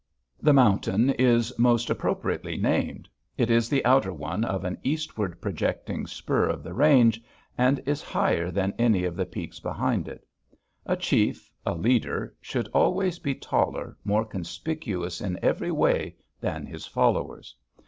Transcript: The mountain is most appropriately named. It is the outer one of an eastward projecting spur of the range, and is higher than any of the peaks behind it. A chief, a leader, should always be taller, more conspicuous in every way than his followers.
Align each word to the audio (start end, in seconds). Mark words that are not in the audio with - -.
The 0.41 0.51
mountain 0.51 1.11
is 1.11 1.53
most 1.59 1.91
appropriately 1.91 2.57
named. 2.57 3.07
It 3.37 3.51
is 3.51 3.69
the 3.69 3.85
outer 3.85 4.11
one 4.11 4.43
of 4.43 4.63
an 4.63 4.79
eastward 4.81 5.39
projecting 5.39 6.07
spur 6.07 6.47
of 6.47 6.63
the 6.63 6.73
range, 6.73 7.21
and 7.55 7.77
is 7.85 8.01
higher 8.01 8.49
than 8.49 8.73
any 8.79 9.03
of 9.03 9.15
the 9.15 9.27
peaks 9.27 9.59
behind 9.59 10.07
it. 10.07 10.25
A 10.87 10.95
chief, 10.97 11.51
a 11.67 11.75
leader, 11.75 12.35
should 12.41 12.67
always 12.69 13.19
be 13.19 13.35
taller, 13.35 13.95
more 14.03 14.25
conspicuous 14.25 15.21
in 15.21 15.37
every 15.43 15.71
way 15.71 16.15
than 16.39 16.65
his 16.65 16.87
followers. 16.87 17.55